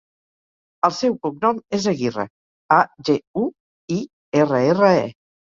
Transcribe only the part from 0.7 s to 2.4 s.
El seu cognom és Aguirre: